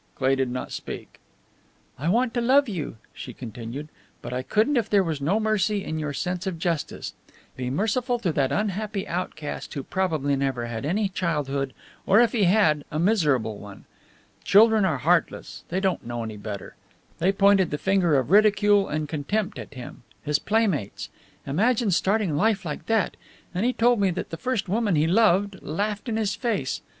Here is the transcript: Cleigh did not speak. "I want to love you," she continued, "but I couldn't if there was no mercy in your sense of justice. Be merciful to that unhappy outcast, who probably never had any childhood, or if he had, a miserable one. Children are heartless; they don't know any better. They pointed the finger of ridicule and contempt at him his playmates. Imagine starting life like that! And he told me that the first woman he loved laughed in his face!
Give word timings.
Cleigh 0.15 0.35
did 0.35 0.49
not 0.49 0.71
speak. 0.71 1.19
"I 1.99 2.09
want 2.09 2.33
to 2.33 2.41
love 2.41 2.67
you," 2.67 2.97
she 3.13 3.35
continued, 3.35 3.89
"but 4.23 4.33
I 4.33 4.41
couldn't 4.41 4.75
if 4.77 4.89
there 4.89 5.03
was 5.03 5.21
no 5.21 5.39
mercy 5.39 5.83
in 5.85 5.99
your 5.99 6.11
sense 6.11 6.47
of 6.47 6.57
justice. 6.57 7.13
Be 7.55 7.69
merciful 7.69 8.17
to 8.17 8.31
that 8.31 8.51
unhappy 8.51 9.07
outcast, 9.07 9.75
who 9.75 9.83
probably 9.83 10.35
never 10.35 10.65
had 10.65 10.87
any 10.87 11.07
childhood, 11.07 11.75
or 12.07 12.19
if 12.19 12.31
he 12.31 12.45
had, 12.45 12.83
a 12.89 12.97
miserable 12.97 13.59
one. 13.59 13.85
Children 14.43 14.85
are 14.85 14.97
heartless; 14.97 15.65
they 15.69 15.79
don't 15.79 16.03
know 16.03 16.23
any 16.23 16.35
better. 16.37 16.75
They 17.19 17.31
pointed 17.31 17.69
the 17.69 17.77
finger 17.77 18.17
of 18.17 18.31
ridicule 18.31 18.87
and 18.89 19.07
contempt 19.07 19.59
at 19.59 19.75
him 19.75 20.01
his 20.23 20.39
playmates. 20.39 21.09
Imagine 21.45 21.91
starting 21.91 22.35
life 22.35 22.65
like 22.65 22.87
that! 22.87 23.17
And 23.53 23.67
he 23.67 23.71
told 23.73 23.99
me 24.01 24.09
that 24.09 24.31
the 24.31 24.37
first 24.37 24.67
woman 24.67 24.95
he 24.95 25.05
loved 25.05 25.61
laughed 25.61 26.09
in 26.09 26.17
his 26.17 26.33
face! 26.33 26.81